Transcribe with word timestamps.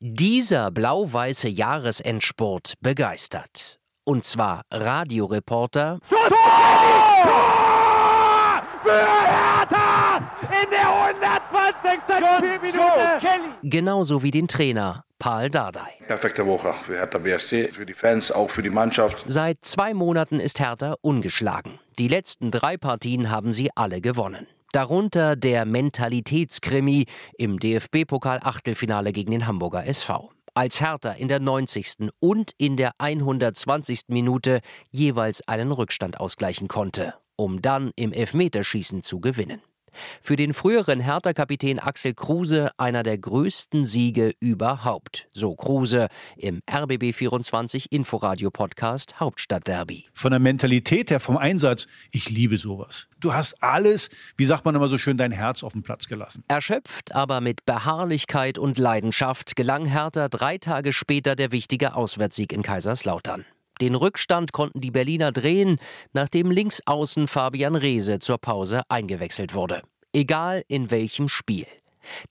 Dieser 0.00 0.70
blau-weiße 0.70 1.48
Jahresendspurt 1.48 2.74
begeistert. 2.80 3.80
Und 4.04 4.24
zwar 4.24 4.62
Radioreporter. 4.70 5.98
Tor! 6.08 6.18
Für 8.84 8.92
Hertha 8.92 10.18
in 10.62 10.70
der 10.70 10.88
120. 11.04 12.00
Spielminute. 12.38 13.58
Genauso 13.64 14.22
wie 14.22 14.30
den 14.30 14.46
Trainer 14.46 15.04
Paul 15.18 15.50
Dardai. 15.50 15.94
Perfekte 16.06 16.46
Woche 16.46 16.72
für 16.74 16.94
Hertha 16.94 17.18
BSC, 17.18 17.72
für 17.72 17.84
die 17.84 17.92
Fans, 17.92 18.30
auch 18.30 18.50
für 18.50 18.62
die 18.62 18.70
Mannschaft. 18.70 19.24
Seit 19.26 19.64
zwei 19.64 19.94
Monaten 19.94 20.38
ist 20.38 20.60
Hertha 20.60 20.94
ungeschlagen. 21.00 21.80
Die 21.98 22.06
letzten 22.06 22.52
drei 22.52 22.76
Partien 22.76 23.32
haben 23.32 23.52
sie 23.52 23.70
alle 23.74 24.00
gewonnen. 24.00 24.46
Darunter 24.72 25.34
der 25.34 25.64
Mentalitätskrimi 25.64 27.06
im 27.38 27.58
DFB-Pokal-Achtelfinale 27.58 29.12
gegen 29.12 29.30
den 29.30 29.46
Hamburger 29.46 29.86
SV. 29.86 30.30
Als 30.52 30.82
Hertha 30.82 31.12
in 31.12 31.28
der 31.28 31.40
90. 31.40 32.10
und 32.20 32.52
in 32.58 32.76
der 32.76 32.92
120. 32.98 34.08
Minute 34.08 34.60
jeweils 34.90 35.46
einen 35.48 35.72
Rückstand 35.72 36.20
ausgleichen 36.20 36.68
konnte, 36.68 37.14
um 37.36 37.62
dann 37.62 37.92
im 37.96 38.12
Elfmeterschießen 38.12 39.02
zu 39.02 39.20
gewinnen. 39.20 39.62
Für 40.20 40.36
den 40.36 40.54
früheren 40.54 41.00
Hertha-Kapitän 41.00 41.78
Axel 41.78 42.14
Kruse 42.14 42.70
einer 42.76 43.02
der 43.02 43.18
größten 43.18 43.84
Siege 43.84 44.32
überhaupt. 44.40 45.28
So 45.32 45.54
Kruse 45.54 46.08
im 46.36 46.60
RBB24 46.68 47.86
Inforadio-Podcast 47.90 49.20
Hauptstadtderby. 49.20 50.06
Von 50.12 50.30
der 50.30 50.40
Mentalität 50.40 51.10
her, 51.10 51.20
vom 51.20 51.36
Einsatz, 51.36 51.86
ich 52.10 52.30
liebe 52.30 52.58
sowas. 52.58 53.08
Du 53.20 53.34
hast 53.34 53.62
alles, 53.62 54.10
wie 54.36 54.44
sagt 54.44 54.64
man 54.64 54.74
immer 54.74 54.88
so 54.88 54.98
schön, 54.98 55.16
dein 55.16 55.32
Herz 55.32 55.62
auf 55.62 55.72
den 55.72 55.82
Platz 55.82 56.06
gelassen. 56.06 56.44
Erschöpft, 56.48 57.14
aber 57.14 57.40
mit 57.40 57.66
Beharrlichkeit 57.66 58.58
und 58.58 58.78
Leidenschaft 58.78 59.56
gelang 59.56 59.86
Hertha 59.86 60.28
drei 60.28 60.58
Tage 60.58 60.92
später 60.92 61.34
der 61.36 61.52
wichtige 61.52 61.94
Auswärtssieg 61.94 62.52
in 62.52 62.62
Kaiserslautern. 62.62 63.44
Den 63.80 63.94
Rückstand 63.94 64.52
konnten 64.52 64.80
die 64.80 64.90
Berliner 64.90 65.32
drehen, 65.32 65.78
nachdem 66.12 66.50
Linksaußen 66.50 67.28
Fabian 67.28 67.76
Reese 67.76 68.18
zur 68.18 68.38
Pause 68.38 68.82
eingewechselt 68.88 69.54
wurde. 69.54 69.82
Egal 70.14 70.64
in 70.68 70.90
welchem 70.90 71.28
Spiel. 71.28 71.66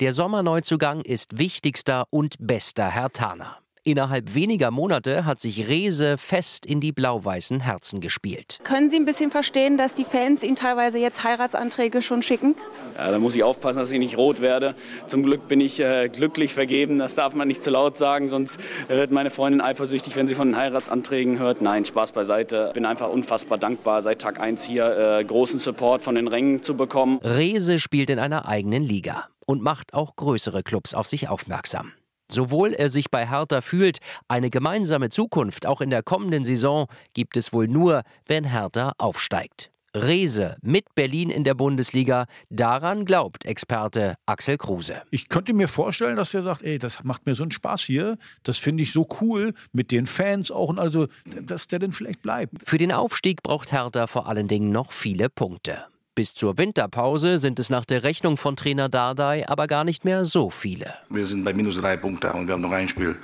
Der 0.00 0.14
Sommerneuzugang 0.14 1.02
ist 1.02 1.38
wichtigster 1.38 2.06
und 2.10 2.36
bester 2.38 2.88
Hertaner. 2.90 3.58
Innerhalb 3.86 4.34
weniger 4.34 4.72
Monate 4.72 5.24
hat 5.24 5.38
sich 5.38 5.68
Rehse 5.68 6.18
fest 6.18 6.66
in 6.66 6.80
die 6.80 6.90
blau-weißen 6.90 7.60
Herzen 7.60 8.00
gespielt. 8.00 8.58
Können 8.64 8.88
Sie 8.88 8.96
ein 8.96 9.04
bisschen 9.04 9.30
verstehen, 9.30 9.78
dass 9.78 9.94
die 9.94 10.02
Fans 10.02 10.42
Ihnen 10.42 10.56
teilweise 10.56 10.98
jetzt 10.98 11.22
Heiratsanträge 11.22 12.02
schon 12.02 12.20
schicken? 12.20 12.56
Ja, 12.98 13.12
da 13.12 13.20
muss 13.20 13.36
ich 13.36 13.44
aufpassen, 13.44 13.78
dass 13.78 13.92
ich 13.92 14.00
nicht 14.00 14.16
rot 14.18 14.40
werde. 14.40 14.74
Zum 15.06 15.22
Glück 15.22 15.46
bin 15.46 15.60
ich 15.60 15.78
äh, 15.78 16.08
glücklich 16.08 16.52
vergeben. 16.52 16.98
Das 16.98 17.14
darf 17.14 17.34
man 17.34 17.46
nicht 17.46 17.62
zu 17.62 17.70
laut 17.70 17.96
sagen, 17.96 18.28
sonst 18.28 18.58
wird 18.88 19.12
meine 19.12 19.30
Freundin 19.30 19.60
eifersüchtig, 19.60 20.16
wenn 20.16 20.26
sie 20.26 20.34
von 20.34 20.48
den 20.48 20.56
Heiratsanträgen 20.56 21.38
hört. 21.38 21.62
Nein, 21.62 21.84
Spaß 21.84 22.10
beiseite. 22.10 22.72
Bin 22.74 22.86
einfach 22.86 23.08
unfassbar 23.08 23.56
dankbar, 23.56 24.02
seit 24.02 24.20
Tag 24.20 24.40
1 24.40 24.64
hier 24.64 25.20
äh, 25.20 25.24
großen 25.24 25.60
Support 25.60 26.02
von 26.02 26.16
den 26.16 26.26
Rängen 26.26 26.60
zu 26.60 26.76
bekommen. 26.76 27.20
Rehse 27.22 27.78
spielt 27.78 28.10
in 28.10 28.18
einer 28.18 28.48
eigenen 28.48 28.82
Liga 28.82 29.28
und 29.46 29.62
macht 29.62 29.94
auch 29.94 30.16
größere 30.16 30.64
Clubs 30.64 30.92
auf 30.92 31.06
sich 31.06 31.28
aufmerksam. 31.28 31.92
Sowohl 32.30 32.72
er 32.74 32.90
sich 32.90 33.10
bei 33.10 33.28
Hertha 33.28 33.60
fühlt, 33.60 33.98
eine 34.28 34.50
gemeinsame 34.50 35.10
Zukunft 35.10 35.66
auch 35.66 35.80
in 35.80 35.90
der 35.90 36.02
kommenden 36.02 36.44
Saison 36.44 36.86
gibt 37.14 37.36
es 37.36 37.52
wohl 37.52 37.68
nur, 37.68 38.02
wenn 38.26 38.44
Hertha 38.44 38.92
aufsteigt. 38.98 39.70
Rese 39.96 40.56
mit 40.60 40.94
Berlin 40.94 41.30
in 41.30 41.42
der 41.42 41.54
Bundesliga, 41.54 42.26
daran 42.50 43.06
glaubt 43.06 43.46
Experte 43.46 44.16
Axel 44.26 44.58
Kruse. 44.58 45.02
Ich 45.10 45.28
könnte 45.28 45.54
mir 45.54 45.68
vorstellen, 45.68 46.16
dass 46.16 46.34
er 46.34 46.42
sagt, 46.42 46.62
ey, 46.62 46.78
das 46.78 47.02
macht 47.02 47.24
mir 47.24 47.34
so 47.34 47.44
einen 47.44 47.50
Spaß 47.50 47.82
hier, 47.82 48.18
das 48.42 48.58
finde 48.58 48.82
ich 48.82 48.92
so 48.92 49.08
cool 49.20 49.54
mit 49.72 49.90
den 49.90 50.06
Fans 50.06 50.50
auch 50.50 50.68
und 50.68 50.78
also, 50.78 51.08
dass 51.24 51.66
der 51.66 51.78
denn 51.78 51.92
vielleicht 51.92 52.20
bleibt. 52.22 52.52
Für 52.64 52.78
den 52.78 52.92
Aufstieg 52.92 53.42
braucht 53.42 53.72
Hertha 53.72 54.06
vor 54.06 54.28
allen 54.28 54.48
Dingen 54.48 54.70
noch 54.70 54.92
viele 54.92 55.30
Punkte. 55.30 55.86
Bis 56.16 56.32
zur 56.32 56.56
Winterpause 56.56 57.36
sind 57.36 57.58
es 57.58 57.68
nach 57.68 57.84
der 57.84 58.02
Rechnung 58.02 58.38
von 58.38 58.56
Trainer 58.56 58.88
Dardai 58.88 59.46
aber 59.46 59.66
gar 59.66 59.84
nicht 59.84 60.06
mehr 60.06 60.24
so 60.24 60.48
viele. 60.48 60.94
Wir 61.10 61.26
sind 61.26 61.44
bei 61.44 61.52
minus 61.52 61.78
drei 61.78 61.98
Punkte 61.98 62.32
und 62.32 62.46
wir 62.46 62.54
haben 62.54 62.62
noch 62.62 62.72
ein 62.72 62.88
Spiel. 62.88 63.16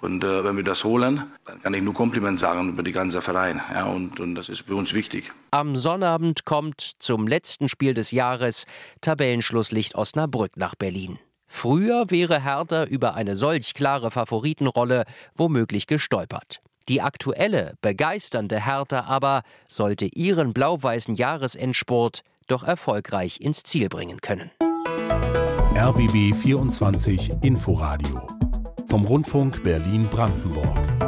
Und 0.00 0.24
äh, 0.24 0.42
wenn 0.42 0.56
wir 0.56 0.64
das 0.64 0.82
holen, 0.82 1.22
dann 1.44 1.62
kann 1.62 1.72
ich 1.72 1.82
nur 1.84 1.94
Kompliment 1.94 2.40
sagen 2.40 2.70
über 2.70 2.82
die 2.82 2.90
ganze 2.90 3.22
Verein. 3.22 3.60
Ja, 3.72 3.84
und, 3.84 4.18
und 4.18 4.34
das 4.34 4.48
ist 4.48 4.66
für 4.66 4.74
uns 4.74 4.92
wichtig. 4.92 5.30
Am 5.52 5.76
Sonnabend 5.76 6.44
kommt 6.44 6.96
zum 6.98 7.28
letzten 7.28 7.68
Spiel 7.68 7.94
des 7.94 8.10
Jahres 8.10 8.64
Tabellenschlusslicht 9.02 9.94
Osnabrück 9.94 10.56
nach 10.56 10.74
Berlin. 10.74 11.20
Früher 11.46 12.10
wäre 12.10 12.42
Hertha 12.42 12.86
über 12.86 13.14
eine 13.14 13.36
solch 13.36 13.74
klare 13.74 14.10
Favoritenrolle 14.10 15.04
womöglich 15.36 15.86
gestolpert. 15.86 16.60
Die 16.88 17.00
aktuelle, 17.00 17.74
begeisternde 17.80 18.64
Hertha 18.64 19.04
aber 19.04 19.42
sollte 19.68 20.06
ihren 20.06 20.52
blau-weißen 20.52 21.14
Jahresendsport 21.14 22.22
doch 22.48 22.64
erfolgreich 22.64 23.40
ins 23.40 23.62
Ziel 23.62 23.88
bringen 23.88 24.20
können. 24.20 24.50
RBB 25.76 26.34
24 26.34 27.32
Inforadio 27.42 28.26
vom 28.88 29.04
Rundfunk 29.04 29.62
Berlin-Brandenburg. 29.62 31.01